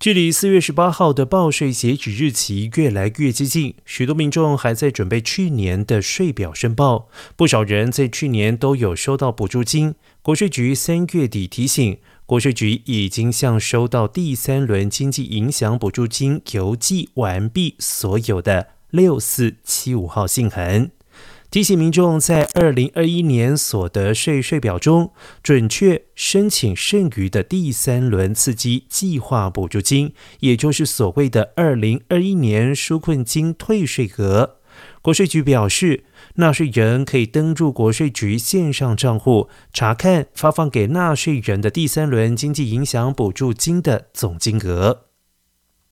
[0.00, 7.10] 距离四月十八号的报税截止日期越来越接近，许多民众还在准备去年的税表申报。
[7.36, 9.94] 不少人在去年都有收到补助金。
[10.22, 20.90] 国税局三月底提醒，国税局已经向收到第三轮经济影响补助金邮寄完毕所有的六四七五号信函。
[21.50, 25.10] 提醒民众在二零二一年所得税税表中，
[25.42, 34.58] 准确申请剩余的第三轮刺激计划补助金，也就是所谓的二零二一年纾困金退税额。
[35.02, 36.04] 国税局表示，
[36.36, 45.09] 纳税人可以登入国税局线上账户，查看发放给纳税人的第三轮经济影响补助金的总金额。